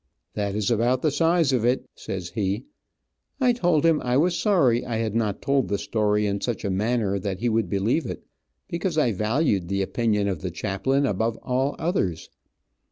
"That 0.33 0.55
is 0.55 0.71
about 0.71 1.03
the 1.03 1.11
size 1.11 1.53
of 1.53 1.63
it," 1.63 1.87
says 1.93 2.31
he. 2.31 2.63
I 3.39 3.53
told 3.53 3.85
him 3.85 4.01
I 4.01 4.17
was 4.17 4.35
sorry 4.35 4.83
I 4.83 4.95
had 4.97 5.13
not 5.13 5.43
told 5.43 5.67
the 5.67 5.77
story 5.77 6.25
in 6.25 6.41
such 6.41 6.65
a 6.65 6.71
manner 6.71 7.19
that 7.19 7.37
he 7.39 7.49
would 7.49 7.69
believe 7.69 8.07
it, 8.07 8.23
because 8.67 8.97
I 8.97 9.11
valued 9.11 9.67
the 9.67 9.83
opinion 9.83 10.27
of 10.27 10.41
the 10.41 10.49
chaplain 10.49 11.05
above 11.05 11.37
all 11.43 11.75
others. 11.77 12.31